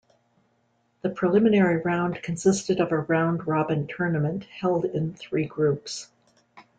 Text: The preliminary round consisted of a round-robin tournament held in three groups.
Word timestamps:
The 1.03 1.11
preliminary 1.11 1.77
round 1.79 2.23
consisted 2.23 2.79
of 2.79 2.91
a 2.91 3.01
round-robin 3.01 3.85
tournament 3.85 4.45
held 4.45 4.85
in 4.85 5.13
three 5.13 5.45
groups. 5.45 6.09